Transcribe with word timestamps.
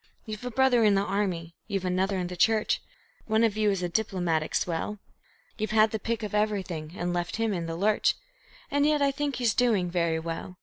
You've 0.25 0.43
a 0.43 0.49
brother 0.49 0.83
in 0.83 0.95
the 0.95 1.03
army, 1.03 1.53
you've 1.67 1.85
another 1.85 2.17
in 2.17 2.25
the 2.25 2.35
Church; 2.35 2.81
One 3.27 3.43
of 3.43 3.55
you 3.55 3.69
is 3.69 3.83
a 3.83 3.87
diplomatic 3.87 4.55
swell; 4.55 4.97
You've 5.59 5.69
had 5.77 5.91
the 5.91 5.99
pick 5.99 6.23
of 6.23 6.33
everything 6.33 6.93
and 6.97 7.13
left 7.13 7.35
him 7.35 7.53
in 7.53 7.67
the 7.67 7.75
lurch, 7.75 8.15
And 8.71 8.83
yet 8.87 9.03
I 9.03 9.11
think 9.11 9.35
he's 9.35 9.53
doing 9.53 9.91
very 9.91 10.17
well. 10.17 10.57